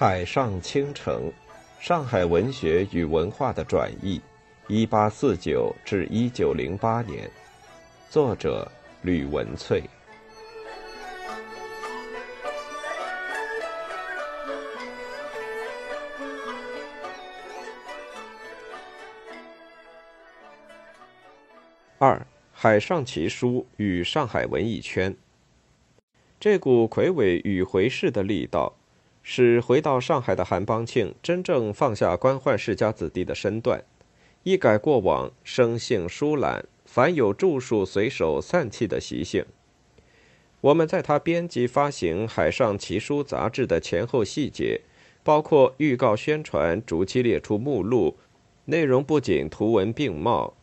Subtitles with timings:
[0.00, 1.28] 海上倾城：
[1.80, 4.20] 上海文学与文化的转译
[4.68, 7.28] （一八四九至一九零八年），
[8.08, 8.70] 作者
[9.02, 9.82] 吕文翠。
[21.98, 25.12] 二、海上奇书与上海文艺圈。
[26.38, 28.72] 这股魁伟与回事的力道，
[29.30, 33.84] 使回到上海的韩邦庆真正放下官宦世家子弟的身段，
[34.42, 39.44] 一改过往生性疏懒、凡有著述随手散弃的习性。
[40.62, 44.80] 我们在他编辑发行《海上奇书》杂志的前后细节，
[45.22, 48.16] 包括预告宣传，逐期列出目录，
[48.64, 50.54] 内容不仅图文并茂。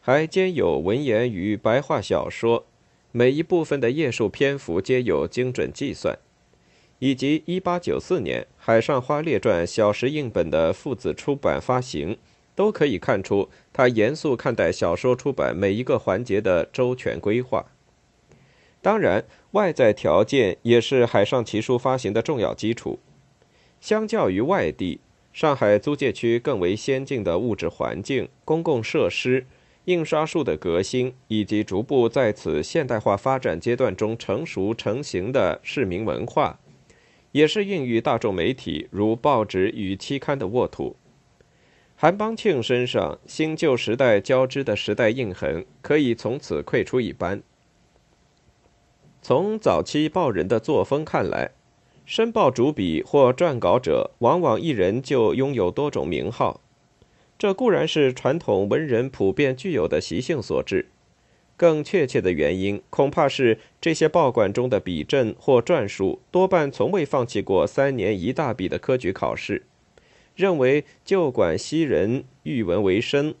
[0.00, 2.66] 还兼有文言与白话小说，
[3.12, 6.18] 每一部分的页数篇幅皆有精准计算，
[6.98, 12.18] 以及1894年《海上花列传》小石印本的父子出版发行，
[12.54, 17.66] 都可以看出他严肃看待小说出版每一个环节的周全规划。
[18.80, 22.98] 当然，外在条件也是《海上奇书》发行的重要基础。
[23.80, 25.00] 相较于外地，
[25.32, 29.46] 上海租界区更为先进的物质环境、公共设施。
[29.84, 36.58] 印刷术的革新，以及逐步在此现代化发展阶段中成熟成型的市民文化，
[37.32, 40.96] 也是孕育大众媒体如报纸与期刊的沃土。
[41.94, 47.42] 韩邦庆身上新旧时代交织的时代印痕，可以从此窥出一斑。
[49.20, 51.50] 从早期报人的作风看来，
[52.06, 56.60] 申报主笔或撰稿者往往一人就拥有多种名号。
[57.36, 60.90] 这固然是传统文人普遍具有的习性所致，
[61.58, 69.64] 更确切的原因恐怕是这些报馆中的笔阵或篆书多半从未放弃过三年一大笔的科举考试，
[70.36, 73.34] 认为旧馆昔人欲文为生，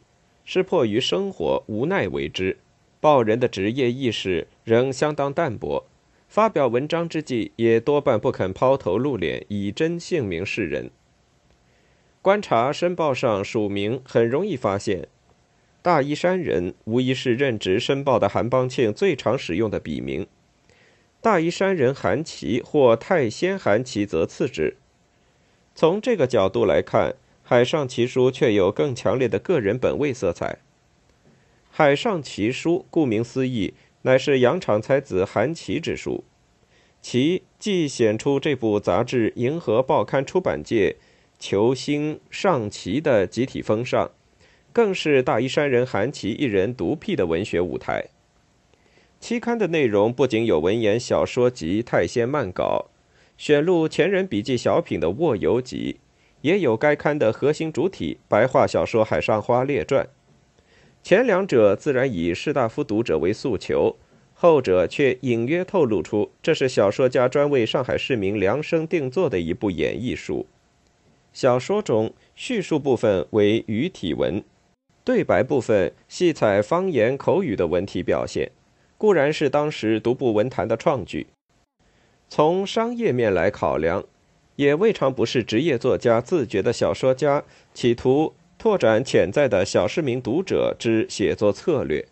[0.44, 2.58] 是迫于生活无奈为之。
[3.00, 5.86] 报人的职业意识仍相当淡薄，
[6.28, 10.90] 发表文章之际也多半不肯抛头露脸，以真姓名示人。
[12.20, 15.06] 观察申报上署名，很容易发现，
[15.80, 20.26] 大衣山人无疑是任职申报的韩邦庆最常使用的笔名。
[21.20, 24.76] 大衣山人韩琦或太仙韩琦则次之。
[25.74, 27.10] 从这个角度来看，
[27.42, 30.54] 《海上奇书》却有更强烈的个人本位色彩。
[31.70, 36.24] 《海上奇书》顾名思义，乃是洋场才子韩琦之书，
[37.00, 40.96] 其既显出这部杂志迎合报刊出版界。
[41.40, 44.10] 求新上奇的集体风尚，
[44.72, 48.06] 更是大衣山人韩琦一人独辟的文学舞台。
[49.20, 52.86] 期刊的内容不仅有文言小说集《太仙漫稿》，
[53.36, 55.96] 选录前人笔记小品的《卧游集》，
[56.42, 60.04] 也有该刊的核心主体白话小说《海上花列传》。
[61.02, 63.96] 前两者自然以士大夫读者为诉求，
[64.34, 70.46] 后者却隐约透露出这是小说家专为上海市民量身定做的一部演绎书。
[71.32, 74.42] 小说中叙述部分为语体文，
[75.08, 78.50] 对白部分细采方言口语的文体表现，
[78.98, 81.28] 固然是当时独步文坛的创举。
[82.28, 84.04] 从商业面来考量，
[84.56, 87.42] 也未尝不是职业作家自觉的小说家
[87.72, 92.06] 企图拓展潜在的小市民读者之写作策略。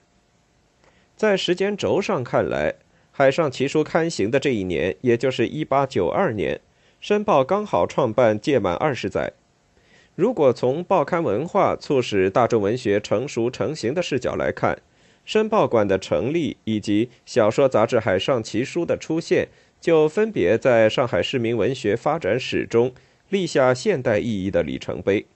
[1.15, 2.73] 在时间轴上看来，
[3.13, 6.59] 《海上奇书》刊行的这一年，也就是一八九二年。
[7.03, 9.35] 申报刚好创办届满二十载，
[10.17, 14.79] 如果从报刊文化促使大众文学成熟成型的视角来看，
[15.27, 22.93] 申报馆的成立以及小说杂志《海上奇书》的出现，就分别在上海市民文学发展史中
[23.29, 25.27] 立下现代意义的里程碑。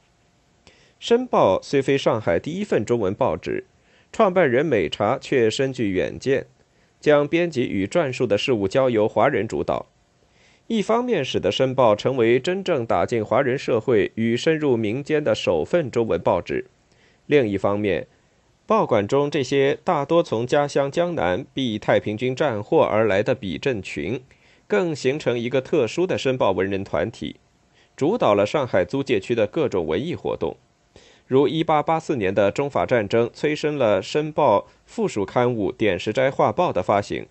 [0.99, 3.67] 申报虽非上海第一份中文报纸，
[4.11, 6.47] 创办人美茶却深具远见，
[6.99, 9.85] 将编辑与撰述的事务交由华人主导。
[10.71, 16.63] 一方面使得《申报》成为真正打进华人社会与深入民间的首份中文报纸；
[17.27, 18.07] 另一方面，
[18.67, 24.23] 报馆中这些大多从家乡江南避太平军战祸而来的笔阵群，
[24.69, 27.41] 更形成一个特殊的申报文人团体，
[27.97, 30.57] 主导了上海租界区的各种文艺活动。
[31.27, 37.27] 如1884年的中法战争催生了《申报》附属刊物《点石斋画报》的发行。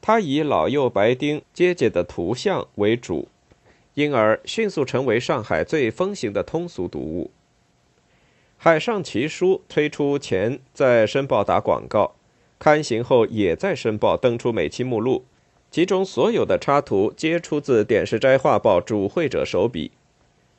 [0.00, 3.28] 他以老幼白丁皆解的图像为主，
[3.94, 7.30] 因而迅速成为上海最风行的通俗读物。
[8.56, 12.14] 海上奇书推出前在申报打广告，
[12.58, 15.24] 刊行后也在申报登出每期目录，
[15.70, 19.92] 其中所有的插图皆出自《点石斋画报》主绘者手笔。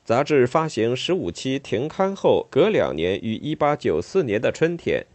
[0.06, 5.06] 杂志发行十五期停刊后，隔两年于一八九四年的春天，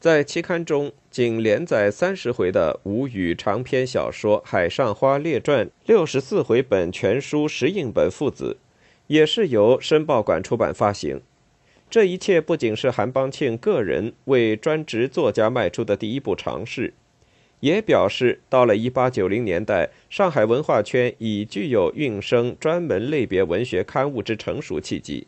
[0.00, 8.56] 在期刊中仅连载三十回的吴语长篇小说《海上花列传》六十四回本全书石印本父子，
[9.08, 11.20] 也是由申报馆出版发行。
[11.90, 16.94] 这一切不仅是韩邦庆个人为专职作家迈出的第一步尝试。
[17.60, 25.26] 也表示，到了1890年代，上海文化圈已具有运生专门类别文学刊物之成熟契机。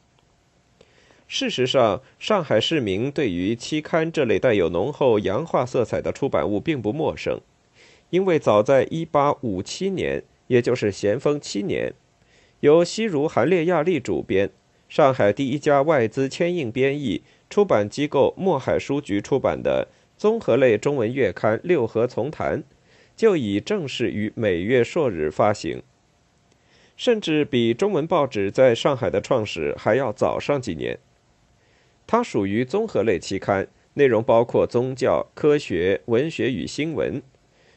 [1.29, 7.41] 事实上，上海市民对于期刊这类带有浓厚洋化色彩的出版物并不陌生，
[8.11, 11.95] 因为早在1857年，也就是咸丰七年，
[12.61, 14.51] 由西儒韩列亚利主编、
[14.89, 19.89] 上海第一家外资签印编译出版机构墨海书局出版的。
[20.19, 22.61] 综合类中文月刊《六合丛谈》
[23.17, 25.83] 就已正式于每月朔日发行，
[26.97, 30.97] 甚至比中文报纸在上海的创始还要早上几年。
[32.13, 37.23] 它属于综合类期刊，内容包括宗教、科学、文学与新闻，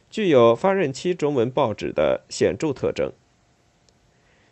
[0.09, 3.13] 具有发任期中文报纸的显著特征。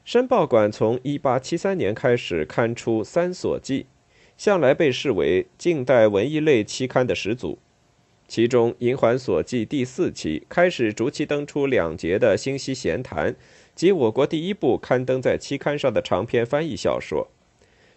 [0.06, 3.81] 申报馆从1873年开始刊出《三所记》，
[4.38, 7.59] 向来被视为近代文艺类期刊的始祖。
[8.25, 13.33] 其中，《银环所记》第四期开始逐期登出两节的《新西闲谈》，
[13.75, 17.27] 及我国第一部刊登在期刊上的长篇翻译小说，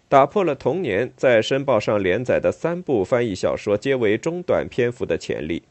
[0.09, 5.63] 打破了同年在《申报》上连载的三部翻译小说皆为中短篇幅的潜力。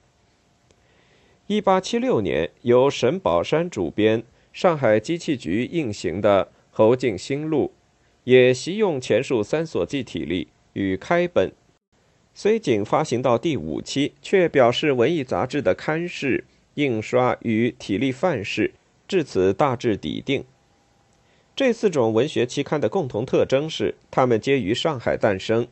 [1.46, 4.22] 一八七六年，由沈宝山主编、
[4.52, 7.72] 上海机器局印行的《侯敬新录》，
[8.24, 11.50] 也习用前述《三所记》体例与开本。
[12.34, 16.44] 虽仅发行到第五期，却表示文艺杂志的刊式、
[16.74, 18.72] 印刷与体力范式
[19.08, 20.44] 至此大致底定。
[21.56, 25.66] 这四种文学期刊的共同特征是，它们皆于上海诞生，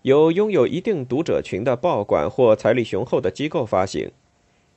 [0.00, 4.10] 由拥有一定读者群的报馆或财力雄厚的机构发行，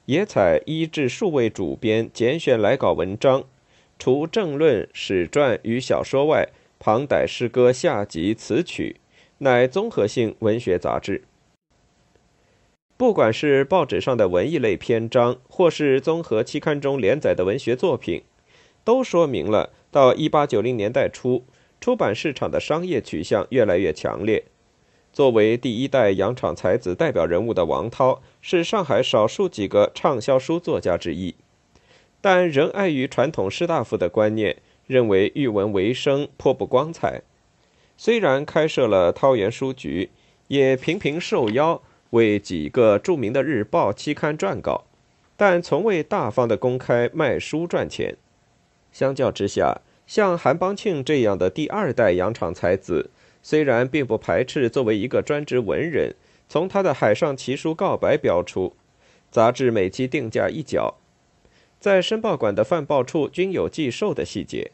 [0.05, 3.45] 也采一至数位主编拣选来稿文章，
[3.97, 8.97] 除政论、史传与小说外，旁逮诗歌、下集、词曲，
[9.37, 11.23] 乃综合性文学杂志。
[12.97, 18.23] 不管是报纸上的文艺类篇章，或是综合期刊中连载的文学作品，
[18.83, 21.43] 都说明了到一八九零年代初，
[21.79, 24.43] 出版市场的商业取向越来越强烈。
[25.11, 31.35] 作为第一代洋场才子代表人物的王涛，是上海少数几个畅销书作家之一，
[32.21, 37.21] 但仍碍于传统士大夫的观念，认为育文为生颇不光彩。
[37.97, 40.09] 虽然开设了涛园书局，
[40.47, 41.81] 也频频受邀。
[42.11, 44.85] 为几个著名的日报期刊撰稿，
[45.37, 48.17] 但从未大方的公开卖书赚钱。
[48.91, 53.09] 相较之下，像韩邦庆这样的第二代洋场才子，
[53.41, 56.15] 虽然并不排斥作为一个专职文人，
[56.47, 58.75] 从他的《海上奇书告白》标出，
[59.31, 60.95] 杂志每期定价一角，
[61.79, 64.71] 在申报馆的贩报处均有寄售的细节。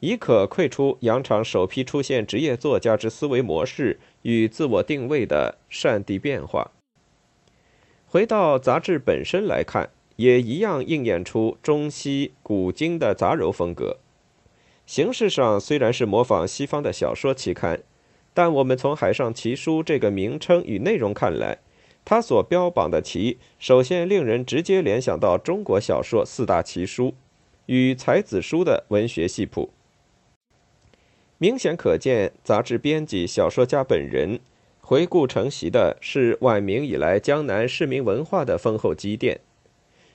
[0.00, 6.72] 已可窥出洋场首批出现职业作家之思维模式与自我定位的善地变化。
[8.06, 13.98] 回到杂志本身来看，也一样映演出中西古今的杂糅风格。
[14.86, 17.80] 形式上虽然是模仿西方的小说期刊，
[18.34, 21.58] 但我们从《海上奇书》这个名称与内容看来，
[22.04, 27.14] 它所标榜的奇，首先令人直接联想到中国小说四大奇书
[27.66, 29.70] 与才子书的文学系谱。
[31.38, 34.38] 明显可见，杂志编辑、小说家本人
[34.80, 39.40] 回顾承袭的是晚明以来江南市民文化的丰厚积淀。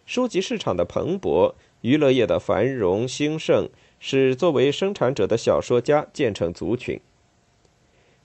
[0.10, 7.00] 书籍市场的蓬勃，娱乐业的繁荣兴盛，使作为生产者的小说家建成族群。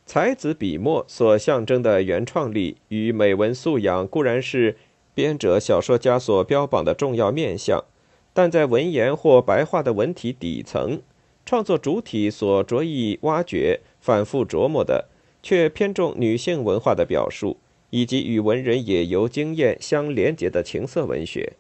[0.07, 4.79] 才子笔墨所象征的原创力与美文素养，固然是
[5.13, 7.85] 编者小说家所标榜的重要面相，
[8.33, 11.03] 但在文言或白话的文体底层。
[11.45, 15.11] 创作主体所着意挖掘、反复琢磨的，
[15.43, 17.59] 却偏重女性文化的表述，
[17.91, 21.53] 以及与文人野游经验相连结的情色文学。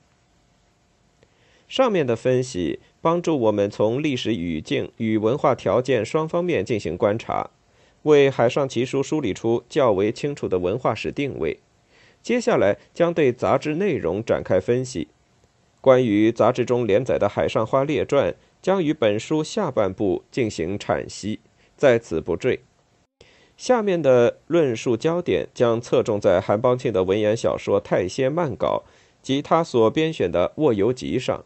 [1.75, 7.50] 上面的分析帮助我们从历史语境与文化条件双方面进行观察，
[8.04, 11.59] 为《海上奇书》梳理出较为清楚的文化史定位。
[12.23, 15.09] 接下来将对杂志内容展开分析。
[15.81, 18.31] 关于杂志中连载的《海上花列传》。
[18.62, 21.40] 将于本书下半部进行阐析，
[21.76, 22.61] 在此不赘。
[23.57, 28.85] 下面的论述焦点将侧重在韩邦庆的文言小说《太仙漫稿》
[29.21, 31.45] 及他所编选的《卧游集》上，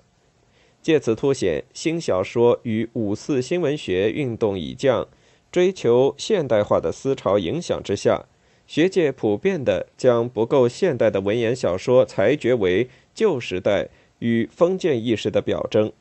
[0.82, 5.06] 借此凸显新小说与五四新文学运动已降、
[5.52, 8.24] 追求现代化的思潮影响之下，
[8.66, 13.88] 学界普遍的将不够现代的文言小说裁决为旧时代
[14.20, 15.92] 与封建意识的表征。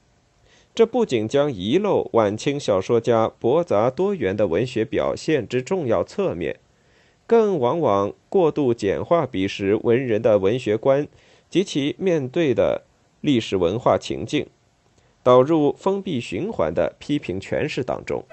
[0.75, 6.59] 这不仅将遗漏晚清小说家驳杂多元的文学表现之重要侧面，
[7.25, 11.07] 更往往过度简化彼时文人的文学观
[11.49, 12.83] 及其面对的
[13.21, 14.45] 历史文化情境。
[15.27, 18.23] 导入封闭循环的批评诠释当中。